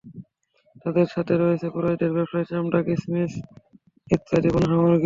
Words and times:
তাদের 0.81 1.07
সাথে 1.07 1.33
রয়েছে 1.35 1.67
কুরাইশের 1.73 2.11
ব্যবসার 2.15 2.43
চামড়া, 2.49 2.79
কিসমিস 2.87 3.31
ইত্যাদি 4.07 4.49
পণ্যসামগ্রী। 4.53 4.99